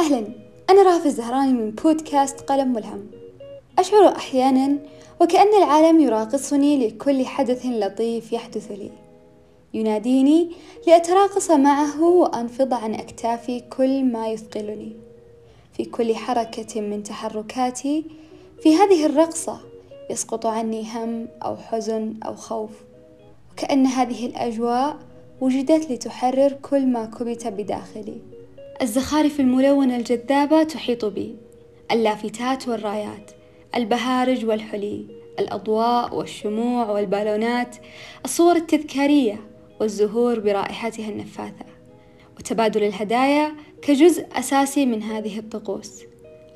أهلا. 0.00 0.26
أنا 0.70 0.82
رافع 0.82 1.04
الزهراني 1.04 1.52
من 1.52 1.70
بودكاست 1.70 2.40
قلم 2.40 2.72
ملهم. 2.72 3.06
أشعر 3.78 4.16
أحيانا 4.16 4.78
وكأن 5.20 5.62
العالم 5.62 6.00
يراقصني 6.00 6.86
لكل 6.86 7.26
حدث 7.26 7.66
لطيف 7.66 8.32
يحدث 8.32 8.70
لي. 8.70 8.90
يناديني 9.74 10.50
لأتراقص 10.86 11.50
معه 11.50 12.02
وأنفض 12.02 12.74
عن 12.74 12.94
أكتافي 12.94 13.60
كل 13.60 14.04
ما 14.04 14.28
يثقلني. 14.28 14.92
في 15.72 15.84
كل 15.84 16.16
حركة 16.16 16.80
من 16.80 17.02
تحركاتي 17.02 18.04
في 18.62 18.76
هذه 18.76 19.06
الرقصة 19.06 19.60
يسقط 20.10 20.46
عني 20.46 20.86
هم 20.94 21.28
أو 21.42 21.56
حزن 21.56 22.14
أو 22.26 22.34
خوف. 22.34 22.70
وكأن 23.52 23.86
هذه 23.86 24.26
الأجواء 24.26 24.96
وجدت 25.40 25.90
لتحرر 25.90 26.52
كل 26.52 26.86
ما 26.86 27.04
كبت 27.06 27.46
بداخلي. 27.46 28.39
الزخارف 28.82 29.40
الملونة 29.40 29.96
الجذابة 29.96 30.62
تحيط 30.62 31.04
بي. 31.04 31.36
اللافتات 31.92 32.68
والرايات 32.68 33.30
البهارج 33.76 34.44
والحلي 34.44 35.06
الأضواء 35.38 36.14
والشموع 36.14 36.90
والبالونات 36.90 37.76
الصور 38.24 38.56
التذكارية 38.56 39.40
والزهور 39.80 40.40
برائحتها 40.40 41.08
النفاثة. 41.08 41.64
وتبادل 42.38 42.84
الهدايا 42.84 43.54
كجزء 43.82 44.26
أساسي 44.32 44.86
من 44.86 45.02
هذه 45.02 45.38
الطقوس. 45.38 46.02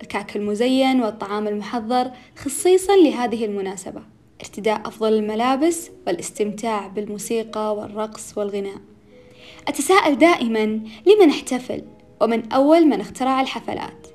الكعك 0.02 0.36
المزين 0.36 1.02
والطعام 1.02 1.48
المحضر 1.48 2.10
خصيصا 2.36 2.96
لهذه 2.96 3.44
المناسبة. 3.44 4.02
ارتداء 4.40 4.80
أفضل 4.88 5.12
الملابس 5.12 5.90
والاستمتاع 6.06 6.86
بالموسيقى 6.86 7.76
والرقص 7.76 8.38
والغناء. 8.38 8.80
أتساءل 9.68 10.18
دائما 10.18 10.64
لمن 11.06 11.26
نحتفل 11.28 11.82
ومن 12.20 12.52
أول 12.52 12.86
من 12.86 13.00
اخترع 13.00 13.40
الحفلات. 13.40 14.06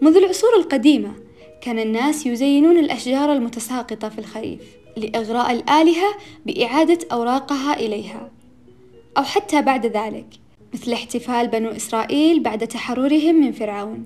منذ 0.00 0.16
العصور 0.16 0.50
القديمة 0.56 1.12
كان 1.60 1.78
الناس 1.78 2.26
يزينون 2.26 2.78
الأشجار 2.78 3.32
المتساقطة 3.32 4.08
في 4.08 4.18
الخريف 4.18 4.60
لإغراء 4.96 5.52
الآلهة 5.52 6.14
بإعادة 6.46 6.98
أوراقها 7.12 7.74
إليها. 7.74 8.30
أو 9.18 9.22
حتى 9.22 9.62
بعد 9.62 9.86
ذلك 9.86 10.26
مثل 10.74 10.92
احتفال 10.92 11.48
بنو 11.48 11.70
إسرائيل 11.70 12.42
بعد 12.42 12.68
تحررهم 12.68 13.34
من 13.34 13.52
فرعون 13.52 14.04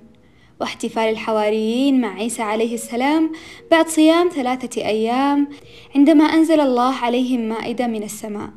واحتفال 0.61 1.09
الحواريين 1.09 2.01
مع 2.01 2.15
عيسى 2.15 2.43
عليه 2.43 2.75
السلام 2.75 3.33
بعد 3.71 3.89
صيام 3.89 4.29
ثلاثة 4.29 4.85
أيام 4.85 5.49
عندما 5.97 6.25
أنزل 6.25 6.61
الله 6.61 6.95
عليهم 6.95 7.41
مائدة 7.41 7.87
من 7.87 8.03
السماء. 8.03 8.51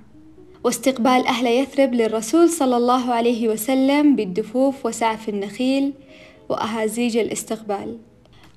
واستقبال 0.64 1.28
أهل 1.28 1.48
يثرب 1.48 1.94
للرسول 1.94 2.50
صلى 2.50 2.78
الله 2.78 3.14
عليه 3.14 3.48
وسلم 3.48 4.16
بالدفوف 4.16 4.86
وسعف 4.86 5.30
النخيل 5.30 5.94
وأهازيج 6.50 7.18
الاستقبال. 7.18 7.98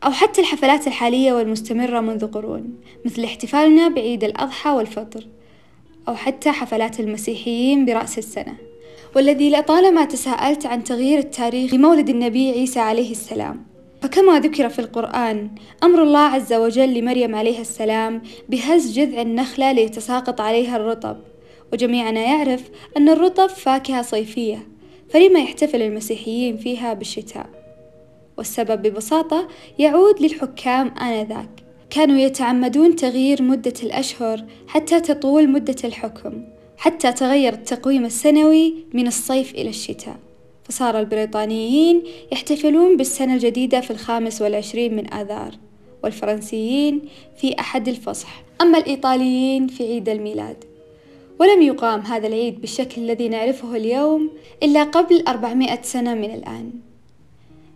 أو 0.05 0.11
حتى 0.11 0.41
الحفلات 0.41 0.87
الحالية 0.87 1.33
والمستمرة 1.33 2.01
منذ 2.01 2.27
قرون 2.27 2.75
مثل 3.05 3.25
احتفالنا 3.25 3.89
بعيد 3.89 4.25
الأضحى 4.25 4.71
والفطر 4.71 5.27
أو 6.09 6.15
حتى 6.15 6.51
حفلات 6.51 7.01
المسيحيين 7.01 7.85
برأس 7.85 8.19
السنة. 8.19 8.57
والذي 9.17 9.51
لطالما 9.51 10.05
تساءلت 10.05 10.67
عن 10.67 10.85
تغيير 10.85 11.19
التاريخ 11.19 11.75
لمولد 11.75 12.09
النبي 12.09 12.51
عيسى 12.51 12.81
عليه 12.81 13.11
السلام. 13.11 13.67
فكما 14.03 14.41
ذكر 14.41 14.69
في 14.69 14.79
القرآن 14.79 15.51
أمر 15.83 16.03
الله 16.03 16.19
عز 16.19 16.53
وجل 16.53 16.95
لمريم 16.95 17.35
عليه 17.35 17.61
السلام 17.61 18.23
بهز 18.49 18.93
جذع 18.93 19.23
النخلة 19.23 19.73
ليتساقط 19.73 20.41
عليها 20.41 20.77
الرطب. 20.77 21.17
وجميعنا 21.73 22.21
يعرف 22.21 22.71
أن 22.97 23.09
الرطب 23.09 23.47
فاكهة 23.47 24.03
صيفية 24.03 24.69
فلما 25.09 25.41
يحتفل 25.41 25.83
المسيحيين 25.83 26.57
فيها 26.57 26.95
بالشتاء؟ 26.95 27.47
والسبب 28.39 28.83
ببساطة 28.83 29.49
يعود 29.79 30.23
للحكام 30.23 30.89
آنذاك. 30.89 31.49
كانوا 31.91 32.19
يتعمدون 32.19 32.97
تغيير 32.97 33.43
مدة 33.43 33.73
الأشهر 33.83 34.45
حتى 34.69 35.01
تطول 35.01 35.49
مدة 35.49 35.77
الحكم 35.85 36.45
حتى 36.77 37.13
تغير 37.13 37.53
التقويم 37.53 38.05
السنوي 38.05 38.75
من 38.95 39.07
الصيف 39.07 39.55
إلى 39.55 39.69
الشتاء. 39.69 40.17
فصار 40.65 41.01
البريطانيين 41.01 42.03
يحتفلون 42.33 42.97
بالسنة 42.97 43.35
الجديدة 43.35 43.81
في 43.81 43.91
الخامس 43.91 44.43
والعشرين 44.43 44.97
من 44.97 45.15
آذار 45.15 45.51
والفرنسيين 46.05 47.03
في 47.37 47.61
أحد 47.61 47.89
الفصح. 47.89 48.43
أما 48.61 48.79
الإيطاليين 48.79 49.67
في 49.67 49.85
عيد 49.85 50.09
الميلاد. 50.09 50.65
ولم 51.39 51.63
يقام 51.63 52.01
هذا 52.01 52.27
العيد 52.27 52.61
بالشكل 52.61 53.03
الذي 53.03 53.29
نعرفه 53.29 53.77
اليوم 53.77 54.31
إلا 54.63 54.83
قبل 54.83 55.25
أربعمائة 55.29 55.83
سنة 55.83 56.15
من 56.15 56.35
الآن. 56.35 56.71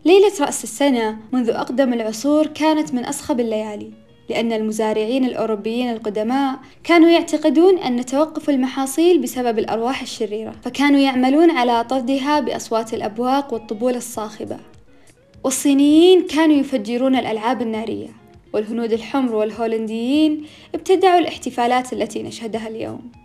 ليلة 0.05 0.33
رأس 0.41 0.65
السنة 0.65 1.19
منذ 1.33 1.51
أقدم 1.51 1.93
العصور 1.93 2.47
كانت 2.47 2.95
من 2.95 3.05
أصخب 3.05 3.41
الليالي 3.41 3.91
لأن 4.31 4.53
المزارعين 4.53 5.25
الأوروبيين 5.25 5.91
القدماء 5.91 6.59
كانوا 6.85 7.09
يعتقدون 7.09 7.79
أن 7.79 8.07
توقف 8.07 8.51
المحاصيل 8.51 9.19
بسبب 9.19 9.59
الأرواح 9.59 10.03
الشريرة 10.03 10.55
فكانوا 10.63 11.01
يعملون 11.01 11.51
على 11.51 11.85
طردها 11.85 12.41
بأصوات 12.41 12.95
الأبواق 12.95 13.55
والطبول 13.55 13.95
الصاخبة. 13.95 14.57
والصينيين 15.45 16.27
كانوا 16.27 16.57
يفجرون 16.57 17.17
الألعاب 17.17 17.63
النارية 17.63 18.09
والهنود 18.53 18.93
الحمر 18.93 19.35
والهولنديين 19.35 20.47
ابتدعوا 20.75 21.19
الاحتفالات 21.19 21.93
التي 21.93 22.23
نشهدها 22.23 22.69
اليوم. 22.69 23.21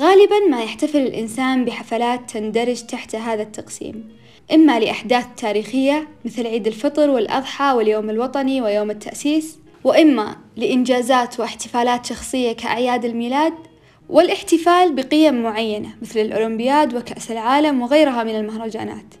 غالبا 0.00 0.38
ما 0.50 0.62
يحتفل 0.62 0.98
الإنسان 0.98 1.64
بحفلات 1.64 2.30
تندرج 2.30 2.82
تحت 2.82 3.14
هذا 3.14 3.42
التقسيم 3.42 4.08
إما 4.54 4.80
لأحداث 4.80 5.26
تاريخية 5.36 6.08
مثل 6.24 6.46
عيد 6.46 6.66
الفطر 6.66 7.10
والأضحى 7.10 7.72
واليوم 7.72 8.10
الوطني 8.10 8.62
ويوم 8.62 8.90
التأسيس 8.90 9.58
وإما 9.84 10.36
لإنجازات 10.56 11.40
واحتفالات 11.40 12.06
شخصية 12.06 12.52
كأعياد 12.52 13.04
الميلاد 13.04 13.52
والاحتفال 14.08 14.94
بقيم 14.94 15.42
معينة 15.42 15.88
مثل 16.02 16.20
الأولمبياد 16.20 16.94
وكأس 16.94 17.30
العالم 17.30 17.82
وغيرها 17.82 18.24
من 18.24 18.34
المهرجانات. 18.36 19.14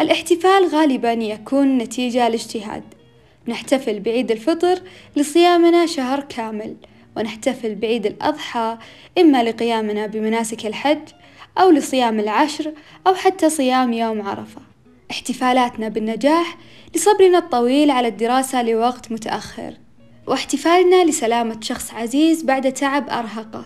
الاحتفال 0.00 0.68
غالبا 0.72 1.12
يكون 1.12 1.78
نتيجة 1.78 2.28
لاجتهاد. 2.28 2.82
نحتفل 3.48 4.00
بعيد 4.00 4.30
الفطر 4.30 4.78
لصيامنا 5.16 5.86
شهر 5.86 6.20
كامل 6.20 6.76
ونحتفل 7.16 7.74
بعيد 7.74 8.06
الأضحى 8.06 8.78
إما 9.18 9.42
لقيامنا 9.42 10.06
بمناسك 10.06 10.66
الحج 10.66 11.08
أو 11.58 11.70
لصيام 11.70 12.20
العشر 12.20 12.72
أو 13.06 13.14
حتى 13.14 13.50
صيام 13.50 13.92
يوم 13.92 14.28
عرفة. 14.28 14.60
احتفالاتنا 15.10 15.88
بالنجاح 15.88 16.58
لصبرنا 16.94 17.38
الطويل 17.38 17.90
على 17.90 18.08
الدراسة 18.08 18.62
لوقت 18.62 19.12
متأخر. 19.12 19.74
واحتفالنا 20.26 21.04
لسلامة 21.04 21.60
شخص 21.60 21.94
عزيز 21.94 22.42
بعد 22.42 22.72
تعب 22.72 23.10
أرهقه. 23.10 23.64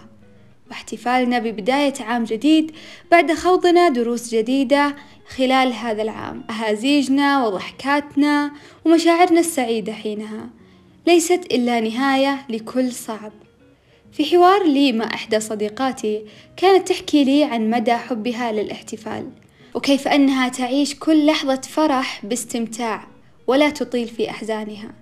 واحتفالنا 0.71 1.39
ببداية 1.39 1.95
عام 2.01 2.25
جديد 2.25 2.73
بعد 3.11 3.33
خوضنا 3.33 3.89
دروس 3.89 4.35
جديدة 4.35 4.97
خلال 5.37 5.73
هذا 5.73 6.03
العام. 6.03 6.45
أهازيجنا 6.51 7.47
وضحكاتنا 7.47 8.53
ومشاعرنا 8.85 9.41
السعيدة 9.41 9.93
حينها. 9.93 10.51
ليست 11.06 11.47
إلا 11.53 11.81
نهاية 11.81 12.47
لكل 12.49 12.93
صعب. 12.93 13.33
في 14.12 14.25
حوار 14.25 14.62
لي 14.62 14.93
مع 14.93 15.05
إحدى 15.15 15.41
صديقاتي 15.41 16.22
كانت 16.56 16.89
تحكي 16.89 17.25
لي 17.25 17.44
عن 17.44 17.71
مدى 17.71 17.94
حبها 17.94 18.53
للاحتفال 18.53 19.31
وكيف 19.75 20.09
أنها 20.09 20.49
تعيش 20.49 20.94
كل 20.94 21.27
لحظة 21.27 21.61
فرح 21.61 22.25
باستمتاع 22.25 23.06
ولا 23.47 23.71
تطيل 23.71 24.09
في 24.09 24.31
أحزانها. 24.31 24.94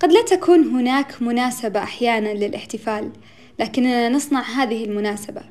قد 0.00 0.12
لا 0.12 0.22
تكون 0.22 0.64
هناك 0.64 1.22
مناسبة 1.22 1.82
أحيانا 1.82 2.28
للاحتفال 2.28 3.10
لكننا 3.58 4.08
نصنع 4.08 4.42
هذه 4.42 4.84
المناسبة. 4.84 5.42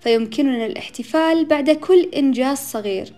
فيمكننا 0.00 0.66
الاحتفال 0.66 1.44
بعد 1.44 1.70
كل 1.70 2.08
إنجاز 2.16 2.58
صغير. 2.58 3.12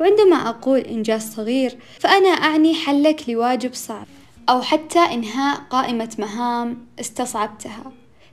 وعندما 0.00 0.48
أقول 0.48 0.80
إنجاز 0.80 1.34
صغير 1.34 1.76
فأنا 1.98 2.28
أعني 2.28 2.74
حلك 2.74 3.28
لواجب 3.28 3.74
صعب. 3.74 4.06
أو 4.50 4.62
حتى 4.62 4.98
إنهاء 4.98 5.60
قائمة 5.70 6.16
مهام 6.18 6.86
استصعبتها. 7.00 7.92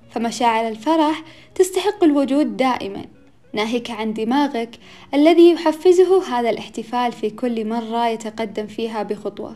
فمشاعر 0.10 0.68
الفرح 0.68 1.24
تستحق 1.56 2.04
الوجود 2.04 2.58
دائما 2.58 3.06
ناهيك 3.54 3.92
عن 3.92 4.14
دماغك 4.14 4.80
الذي 5.14 5.52
يحفزه 5.52 6.40
هذا 6.40 6.50
الاحتفال 6.50 7.12
في 7.12 7.30
كل 7.30 7.68
مرة 7.68 8.08
يتقدم 8.08 8.68
فيها 8.68 9.04
بخطوة. 9.04 9.56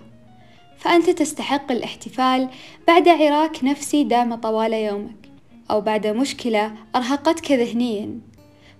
فأنت 0.77 1.09
تستحق 1.09 1.71
الاحتفال 1.71 2.49
بعد 2.87 3.07
عراك 3.07 3.63
نفسي 3.63 4.03
دام 4.03 4.35
طوال 4.35 4.73
يومك 4.73 5.29
أو 5.71 5.81
بعد 5.81 6.07
مشكلة 6.07 6.71
أرهقتك 6.95 7.51
ذهنيا. 7.51 8.19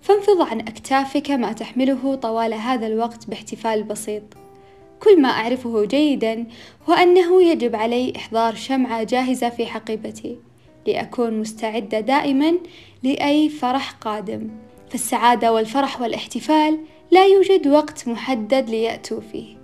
فانفض 0.01 0.41
عن 0.41 0.59
أكتافك 0.59 1.31
ما 1.31 1.53
تحمله 1.53 2.15
طوال 2.15 2.53
هذا 2.53 2.87
الوقت 2.87 3.27
باحتفال 3.27 3.83
بسيط. 3.83 4.40
كل 5.03 5.21
ما 5.21 5.29
أعرفه 5.29 5.85
جيدا 5.85 6.45
هو 6.89 6.93
أنه 6.93 7.43
يجب 7.43 7.75
علي 7.75 8.13
إحضار 8.15 8.55
شمعة 8.55 9.03
جاهزة 9.03 9.49
في 9.49 9.65
حقيبتي 9.65 10.37
لأكون 10.87 11.39
مستعدة 11.39 11.99
دائما 11.99 12.53
لأي 13.03 13.49
فرح 13.49 13.91
قادم. 13.91 14.49
فالسعادة 14.89 15.53
والفرح 15.53 16.01
والاحتفال 16.01 16.79
لا 17.11 17.25
يوجد 17.25 17.67
وقت 17.67 18.07
محدد 18.07 18.69
ليأتوا 18.69 19.21
فيه 19.31 19.57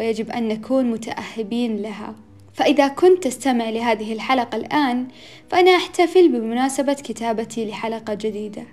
ويجب 0.00 0.30
أن 0.30 0.48
نكون 0.48 0.90
متأهبين 0.90 1.82
لها. 1.82 2.14
فإذا 2.54 2.88
كنت 2.88 3.24
تستمع 3.24 3.70
لهذه 3.70 4.12
الحلقة 4.12 4.56
الآن 4.56 5.06
فأنا 5.48 5.76
أحتفل 5.76 6.28
بمناسبة 6.28 6.92
كتابتي 6.92 7.68
لحلقة 7.70 8.14
جديدة. 8.14 8.64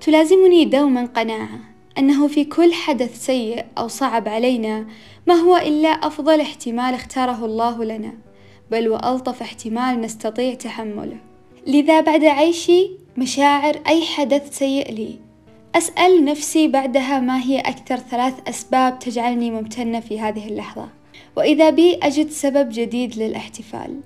تلازمني 0.00 0.64
دوما 0.64 1.06
قناعة. 1.06 1.75
أنه 1.98 2.28
في 2.28 2.44
كل 2.44 2.72
حدث 2.72 3.26
سيء 3.26 3.64
أو 3.78 3.88
صعب 3.88 4.28
علينا 4.28 4.86
ما 5.26 5.34
هو 5.34 5.56
إلا 5.56 5.88
أفضل 5.88 6.40
احتمال 6.40 6.94
اختاره 6.94 7.44
الله 7.44 7.84
لنا 7.84 8.12
بل 8.70 8.88
وألطف 8.88 9.42
احتمال 9.42 10.00
نستطيع 10.00 10.54
تحمله. 10.54 11.16
لذا 11.66 12.00
بعد 12.00 12.24
عيشي 12.24 12.90
مشاعر 13.16 13.80
أي 13.86 14.04
حدث 14.04 14.58
سيء 14.58 14.92
لي. 14.92 15.18
أسأل 15.74 16.24
نفسي 16.24 16.68
بعدها 16.68 17.20
ما 17.20 17.42
هي 17.42 17.60
أكثر 17.60 17.96
ثلاث 17.96 18.34
أسباب 18.48 18.98
تجعلني 18.98 19.50
ممتنة 19.50 20.00
في 20.00 20.20
هذه 20.20 20.48
اللحظة. 20.48 20.88
وإذا 21.36 21.70
بي 21.70 21.94
أجد 22.02 22.30
سبب 22.30 22.68
جديد 22.72 23.16
للاحتفال. 23.18 24.00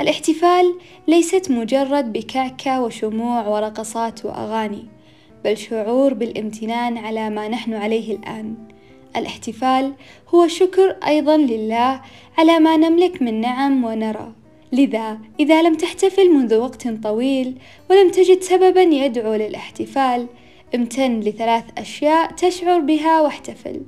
الاحتفال 0.00 0.74
ليست 1.08 1.50
مجرد 1.50 2.12
بكعكة 2.12 2.82
وشموع 2.82 3.48
ورقصات 3.48 4.24
وأغاني. 4.24 4.95
بل 5.46 5.56
شعور 5.56 6.14
بالامتنان 6.14 6.98
على 6.98 7.30
ما 7.30 7.48
نحن 7.48 7.74
عليه 7.74 8.16
الآن. 8.16 8.54
الاحتفال 9.16 9.92
هو 10.28 10.48
شكر 10.48 10.96
أيضا 11.06 11.36
لله 11.36 12.00
على 12.38 12.58
ما 12.58 12.76
نملك 12.76 13.22
من 13.22 13.40
نعم 13.40 13.84
ونرى. 13.84 14.32
لذا 14.72 15.18
إذا 15.40 15.62
لم 15.62 15.74
تحتفل 15.74 16.30
منذ 16.30 16.54
وقت 16.54 16.88
طويل 16.88 17.54
ولم 17.90 18.10
تجد 18.10 18.42
سببا 18.42 18.82
يدعو 18.82 19.34
للاحتفال 19.34 20.26
امتن 20.74 21.20
لثلاث 21.20 21.64
أشياء 21.78 22.32
تشعر 22.32 22.80
بها 22.80 23.20
واحتفل. 23.20 23.80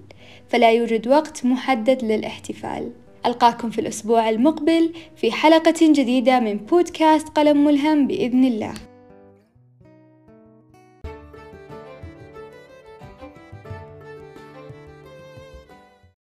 فلا 0.49 0.71
يوجد 0.71 1.09
وقت 1.09 1.47
محدد 1.47 2.05
للاحتفال. 2.05 2.91
ألقاكم 3.27 3.71
في 3.71 3.81
الأسبوع 3.81 4.31
المقبل 4.31 4.93
في 5.17 5.33
حلقة 5.33 5.81
جديدة 5.83 6.41
من 6.41 6.57
بودكاست 6.57 7.29
قلم 7.29 7.65
ملهم 7.65 8.07
بإذن 8.07 8.45
الله. 8.45 8.75